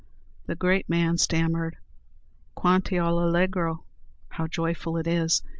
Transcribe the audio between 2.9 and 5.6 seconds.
o allegro!" How joyful it is!